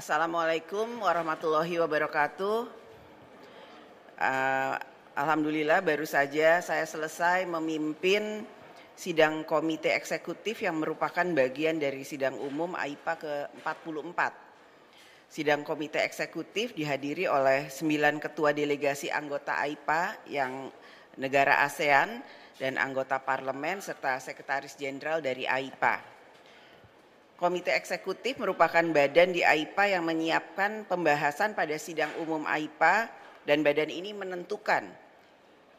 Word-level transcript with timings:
Assalamualaikum 0.00 1.04
warahmatullahi 1.04 1.76
wabarakatuh. 1.76 2.64
Uh, 4.16 4.74
Alhamdulillah 5.12 5.84
baru 5.84 6.08
saja 6.08 6.64
saya 6.64 6.88
selesai 6.88 7.44
memimpin 7.44 8.48
sidang 8.96 9.44
komite 9.44 9.92
eksekutif 9.92 10.64
yang 10.64 10.80
merupakan 10.80 11.28
bagian 11.36 11.76
dari 11.76 12.00
sidang 12.00 12.32
umum 12.40 12.72
AIPA 12.80 13.12
ke-44. 13.20 14.20
Sidang 15.28 15.68
komite 15.68 16.00
eksekutif 16.00 16.72
dihadiri 16.72 17.28
oleh 17.28 17.68
sembilan 17.68 18.24
ketua 18.24 18.56
delegasi 18.56 19.12
anggota 19.12 19.60
AIPA 19.60 20.32
yang 20.32 20.72
negara 21.20 21.60
ASEAN 21.68 22.24
dan 22.56 22.80
anggota 22.80 23.20
parlemen 23.20 23.84
serta 23.84 24.16
sekretaris 24.16 24.80
jenderal 24.80 25.20
dari 25.20 25.44
AIPA. 25.44 26.19
Komite 27.40 27.72
eksekutif 27.72 28.36
merupakan 28.36 28.84
badan 28.92 29.32
di 29.32 29.40
AIPA 29.40 29.96
yang 29.96 30.04
menyiapkan 30.04 30.84
pembahasan 30.84 31.56
pada 31.56 31.72
sidang 31.80 32.12
umum 32.20 32.44
AIPA 32.44 33.08
dan 33.48 33.64
badan 33.64 33.88
ini 33.88 34.12
menentukan 34.12 34.84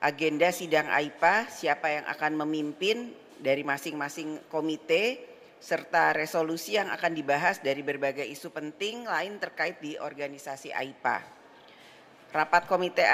agenda 0.00 0.48
sidang 0.56 0.88
AIPA, 0.88 1.52
siapa 1.52 1.92
yang 1.92 2.08
akan 2.08 2.40
memimpin 2.40 3.12
dari 3.36 3.60
masing-masing 3.60 4.48
komite, 4.48 5.20
serta 5.60 6.16
resolusi 6.16 6.80
yang 6.80 6.88
akan 6.88 7.12
dibahas 7.12 7.60
dari 7.60 7.84
berbagai 7.84 8.24
isu 8.24 8.48
penting 8.56 9.04
lain 9.04 9.36
terkait 9.36 9.84
di 9.84 10.00
organisasi 10.00 10.72
AIPA. 10.72 11.20
Rapat 12.32 12.64
komite 12.64 13.04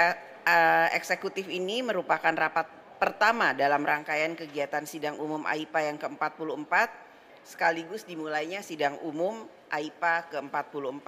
eksekutif 0.95 1.51
ini 1.51 1.83
merupakan 1.83 2.31
rapat 2.31 2.95
pertama 2.95 3.51
dalam 3.51 3.83
rangkaian 3.83 4.39
kegiatan 4.39 4.87
sidang 4.87 5.19
umum 5.19 5.43
AIPA 5.43 5.91
yang 5.91 5.99
ke-44 5.99 7.06
sekaligus 7.47 8.03
dimulainya 8.03 8.59
sidang 8.59 8.99
umum 9.07 9.47
AIPA 9.71 10.35
ke-44. 10.35 11.07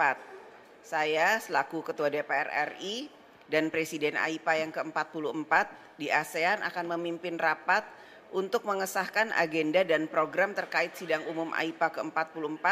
Saya 0.80 1.36
selaku 1.36 1.84
Ketua 1.84 2.08
DPR 2.08 2.48
RI 2.72 3.12
dan 3.52 3.68
Presiden 3.68 4.16
AIPA 4.16 4.64
yang 4.64 4.72
ke-44 4.72 5.52
di 6.00 6.08
ASEAN 6.08 6.64
akan 6.64 6.96
memimpin 6.96 7.36
rapat 7.36 7.84
untuk 8.32 8.64
mengesahkan 8.64 9.36
agenda 9.36 9.84
dan 9.84 10.08
program 10.08 10.56
terkait 10.56 10.96
sidang 10.96 11.28
umum 11.28 11.52
AIPA 11.52 12.00
ke-44 12.00 12.66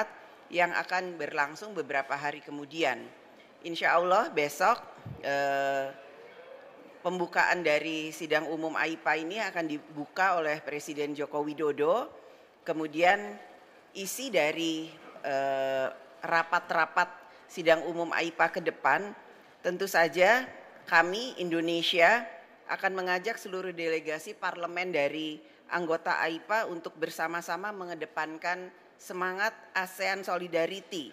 yang 0.49 0.73
akan 0.73 1.21
berlangsung 1.21 1.77
beberapa 1.77 2.17
hari 2.17 2.41
kemudian. 2.41 3.05
Insya 3.67 4.01
Allah 4.01 4.33
besok 4.33 4.81
eh, 5.21 5.93
pembukaan 7.05 7.61
dari 7.61 8.15
sidang 8.17 8.49
umum 8.49 8.73
AIPA 8.79 9.13
ini 9.21 9.37
akan 9.45 9.65
dibuka 9.69 10.41
oleh 10.41 10.57
Presiden 10.65 11.13
Joko 11.13 11.45
Widodo. 11.45 12.09
Kemudian 12.65 13.37
isi 13.97 14.29
dari 14.29 14.91
eh, 15.25 15.89
rapat-rapat 16.25 17.09
eh, 17.09 17.17
sidang 17.49 17.87
umum 17.89 18.13
AIPA 18.13 18.47
ke 18.53 18.61
depan 18.61 19.13
tentu 19.65 19.89
saja 19.89 20.45
kami 20.85 21.37
Indonesia 21.41 22.25
akan 22.69 22.93
mengajak 22.93 23.41
seluruh 23.41 23.73
delegasi 23.73 24.37
parlemen 24.37 24.93
dari 24.93 25.41
anggota 25.73 26.21
AIPA 26.21 26.69
untuk 26.69 26.97
bersama-sama 27.01 27.73
mengedepankan 27.73 28.69
semangat 29.01 29.57
ASEAN 29.73 30.21
Solidarity 30.21 31.13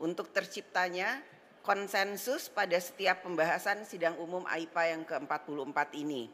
untuk 0.00 0.32
terciptanya 0.32 1.20
konsensus 1.64 2.52
pada 2.52 2.76
setiap 2.76 3.24
pembahasan 3.24 3.88
sidang 3.88 4.16
umum 4.20 4.44
AIPA 4.44 4.96
yang 4.96 5.02
ke-44 5.08 5.78
ini. 5.96 6.28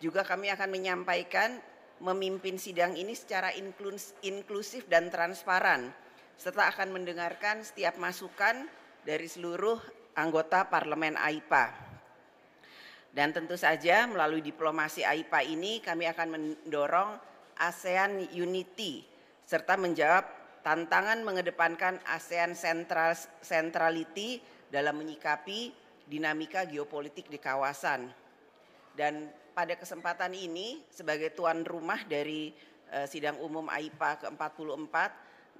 Juga 0.00 0.24
kami 0.24 0.48
akan 0.48 0.68
menyampaikan 0.72 1.60
memimpin 2.02 2.58
sidang 2.58 2.98
ini 2.98 3.14
secara 3.14 3.54
inklusif 4.26 4.90
dan 4.90 5.06
transparan 5.06 5.94
serta 6.34 6.74
akan 6.74 6.98
mendengarkan 6.98 7.62
setiap 7.62 7.94
masukan 8.02 8.66
dari 9.06 9.30
seluruh 9.30 9.78
anggota 10.18 10.66
parlemen 10.66 11.14
AIPA. 11.14 11.70
Dan 13.14 13.30
tentu 13.30 13.54
saja 13.54 14.10
melalui 14.10 14.42
diplomasi 14.42 15.06
AIPA 15.06 15.40
ini 15.46 15.78
kami 15.78 16.10
akan 16.10 16.28
mendorong 16.34 17.10
ASEAN 17.60 18.34
Unity 18.34 19.06
serta 19.46 19.78
menjawab 19.78 20.24
tantangan 20.66 21.22
mengedepankan 21.22 22.02
ASEAN 22.08 22.58
Central 22.58 23.14
Centrality 23.44 24.42
dalam 24.72 24.98
menyikapi 24.98 25.70
dinamika 26.08 26.66
geopolitik 26.66 27.28
di 27.28 27.38
kawasan. 27.38 28.10
Dan 28.96 29.28
pada 29.52 29.76
kesempatan 29.76 30.32
ini 30.32 30.80
sebagai 30.88 31.32
tuan 31.36 31.64
rumah 31.64 32.00
dari 32.08 32.52
uh, 32.92 33.04
sidang 33.04 33.38
umum 33.40 33.68
AIPA 33.68 34.26
ke-44 34.26 34.96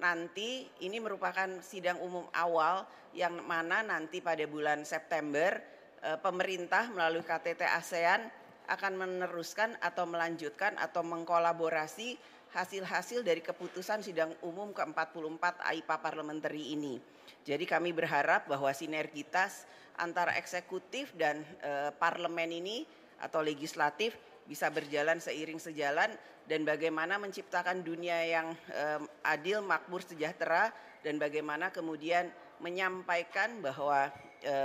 nanti 0.01 0.65
ini 0.81 0.97
merupakan 0.97 1.61
sidang 1.61 2.01
umum 2.01 2.25
awal 2.33 2.85
yang 3.13 3.37
mana 3.45 3.85
nanti 3.85 4.19
pada 4.19 4.41
bulan 4.49 4.81
September 4.83 5.73
Eh, 6.03 6.19
pemerintah 6.19 6.91
melalui 6.91 7.23
KTT 7.23 7.63
ASEAN 7.63 8.27
akan 8.67 8.93
meneruskan 8.99 9.79
atau 9.79 10.03
melanjutkan 10.03 10.75
atau 10.75 10.99
mengkolaborasi 10.99 12.19
hasil-hasil 12.51 13.23
dari 13.23 13.39
keputusan 13.39 14.03
sidang 14.03 14.35
umum 14.43 14.75
ke-44 14.75 15.63
AIPA 15.63 15.95
parliamentary 16.03 16.75
ini. 16.75 16.99
Jadi 17.47 17.63
kami 17.63 17.95
berharap 17.95 18.51
bahwa 18.51 18.67
sinergitas 18.75 19.63
antara 19.95 20.35
eksekutif 20.35 21.15
dan 21.15 21.39
e, 21.63 21.95
parlemen 21.95 22.51
ini 22.51 22.83
atau 23.23 23.39
legislatif 23.39 24.19
bisa 24.43 24.67
berjalan 24.67 25.23
seiring 25.23 25.57
sejalan 25.57 26.11
dan 26.43 26.67
bagaimana 26.67 27.15
menciptakan 27.15 27.79
dunia 27.79 28.19
yang 28.27 28.51
e, 28.67 29.07
adil, 29.23 29.63
makmur, 29.63 30.03
sejahtera 30.03 30.75
dan 30.99 31.15
bagaimana 31.15 31.71
kemudian 31.71 32.27
menyampaikan 32.59 33.63
bahwa 33.63 34.11
e, 34.43 34.55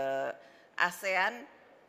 ASEAN 0.79 1.43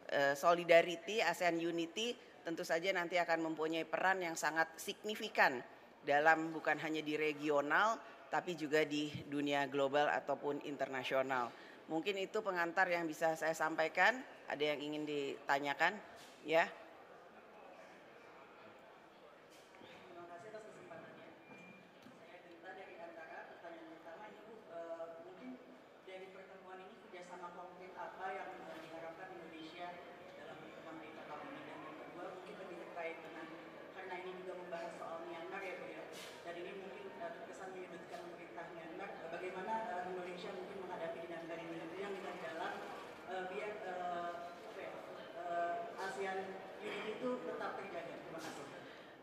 uh, 0.09 0.33
Solidarity, 0.33 1.21
ASEAN 1.21 1.61
Unity 1.61 2.17
tentu 2.41 2.65
saja 2.65 2.89
nanti 2.89 3.21
akan 3.21 3.53
mempunyai 3.53 3.85
peran 3.85 4.25
yang 4.25 4.33
sangat 4.33 4.73
signifikan 4.81 5.61
dalam 6.01 6.49
bukan 6.55 6.81
hanya 6.81 7.05
di 7.05 7.13
regional 7.13 7.99
tapi 8.29 8.57
juga 8.57 8.85
di 8.85 9.09
dunia 9.29 9.65
global 9.69 10.09
ataupun 10.09 10.65
internasional. 10.65 11.49
Mungkin 11.89 12.21
itu 12.21 12.45
pengantar 12.45 12.85
yang 12.85 13.09
bisa 13.09 13.33
saya 13.33 13.57
sampaikan. 13.57 14.13
Ada 14.45 14.77
yang 14.77 14.79
ingin 14.79 15.03
ditanyakan? 15.09 15.97
Ya. 16.45 16.69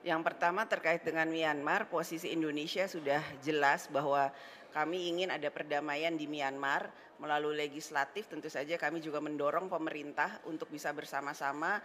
Yang 0.06 0.22
pertama 0.22 0.62
terkait 0.70 1.02
dengan 1.02 1.26
Myanmar, 1.26 1.90
posisi 1.90 2.30
Indonesia 2.30 2.86
sudah 2.86 3.18
jelas 3.42 3.90
bahwa 3.90 4.30
kami 4.70 5.10
ingin 5.10 5.34
ada 5.34 5.50
perdamaian 5.50 6.14
di 6.14 6.30
Myanmar 6.30 6.86
melalui 7.18 7.58
legislatif 7.58 8.30
tentu 8.30 8.46
saja 8.46 8.78
kami 8.78 9.02
juga 9.02 9.18
mendorong 9.18 9.66
pemerintah 9.66 10.38
untuk 10.46 10.70
bisa 10.70 10.94
bersama-sama 10.94 11.82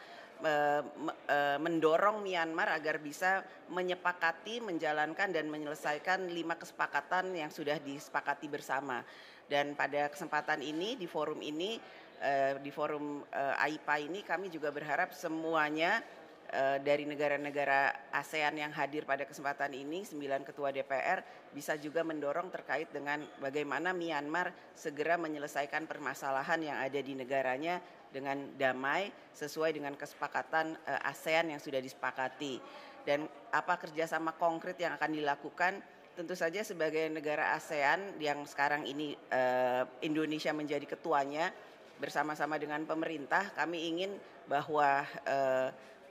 mendorong 1.57 2.21
Myanmar 2.21 2.77
agar 2.77 3.01
bisa 3.01 3.41
menyepakati, 3.73 4.61
menjalankan 4.61 5.33
dan 5.33 5.49
menyelesaikan 5.49 6.29
lima 6.29 6.53
kesepakatan 6.61 7.33
yang 7.33 7.49
sudah 7.49 7.81
disepakati 7.81 8.45
bersama. 8.45 9.01
Dan 9.49 9.73
pada 9.73 10.13
kesempatan 10.13 10.61
ini 10.61 10.93
di 10.93 11.09
forum 11.09 11.41
ini 11.41 11.81
di 12.61 12.69
forum 12.69 13.25
AIPA 13.33 13.95
ini 13.97 14.21
kami 14.21 14.53
juga 14.53 14.69
berharap 14.69 15.09
semuanya 15.09 16.01
Eh, 16.01 16.20
dari 16.83 17.07
negara-negara 17.07 18.11
ASEAN 18.11 18.59
yang 18.59 18.75
hadir 18.75 19.07
pada 19.07 19.23
kesempatan 19.23 19.71
ini, 19.71 20.03
sembilan 20.03 20.43
ketua 20.43 20.75
DPR 20.75 21.23
bisa 21.55 21.79
juga 21.79 22.03
mendorong 22.03 22.51
terkait 22.51 22.91
dengan 22.91 23.23
bagaimana 23.39 23.95
Myanmar 23.95 24.51
segera 24.75 25.15
menyelesaikan 25.15 25.87
permasalahan 25.87 26.59
yang 26.59 26.77
ada 26.79 26.99
di 26.99 27.15
negaranya 27.15 27.79
dengan 28.11 28.51
damai 28.59 29.11
sesuai 29.31 29.71
dengan 29.71 29.95
kesepakatan 29.95 30.75
uh, 30.75 31.09
ASEAN 31.11 31.55
yang 31.55 31.61
sudah 31.63 31.79
disepakati. 31.79 32.59
Dan 33.07 33.25
apa 33.49 33.79
kerjasama 33.79 34.35
konkret 34.35 34.77
yang 34.77 34.93
akan 34.99 35.11
dilakukan? 35.15 35.79
Tentu 36.11 36.35
saja 36.35 36.59
sebagai 36.61 37.07
negara 37.07 37.55
ASEAN 37.55 38.19
yang 38.19 38.43
sekarang 38.43 38.83
ini 38.83 39.15
uh, 39.31 39.87
Indonesia 40.03 40.51
menjadi 40.51 40.83
ketuanya 40.83 41.49
bersama-sama 41.97 42.57
dengan 42.57 42.83
pemerintah, 42.83 43.53
kami 43.53 43.87
ingin 43.93 44.11
bahwa 44.49 45.05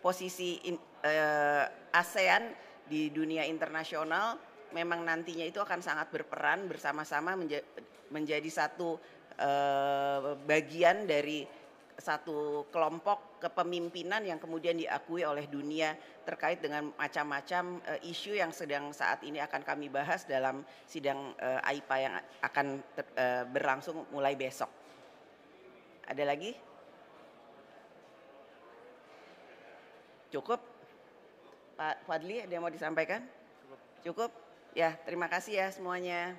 posisi 0.01 0.61
in, 0.67 0.77
uh, 1.05 1.65
ASEAN 1.95 2.53
di 2.91 3.13
dunia 3.15 3.47
internasional 3.47 4.37
memang 4.75 5.07
nantinya 5.07 5.47
itu 5.47 5.63
akan 5.63 5.79
sangat 5.83 6.11
berperan 6.11 6.67
bersama-sama 6.67 7.39
menja 7.39 7.63
menjadi 8.11 8.51
satu 8.51 8.99
uh, 9.39 10.35
bagian 10.45 11.07
dari 11.07 11.47
satu 12.01 12.65
kelompok 12.73 13.39
kepemimpinan 13.45 14.25
yang 14.25 14.41
kemudian 14.41 14.81
diakui 14.81 15.21
oleh 15.21 15.45
dunia 15.47 15.95
terkait 16.25 16.59
dengan 16.65 16.91
macam-macam 16.97 17.79
uh, 17.85 18.01
isu 18.09 18.41
yang 18.41 18.51
sedang 18.51 18.91
saat 18.97 19.21
ini 19.23 19.39
akan 19.39 19.63
kami 19.63 19.93
bahas 19.93 20.25
dalam 20.25 20.65
sidang 20.89 21.37
uh, 21.39 21.61
AIPA 21.69 21.97
yang 22.01 22.15
akan 22.41 22.67
uh, 22.81 23.45
berlangsung 23.53 24.09
mulai 24.11 24.35
besok. 24.35 24.73
Ada 26.09 26.25
lagi? 26.27 26.70
Cukup? 30.31 30.63
Pak 31.75 32.07
Fadli 32.07 32.41
ada 32.41 32.57
mau 32.63 32.71
disampaikan? 32.71 33.27
Cukup? 34.07 34.31
Ya, 34.73 34.95
terima 35.03 35.27
kasih 35.27 35.59
ya 35.59 35.67
semuanya. 35.75 36.39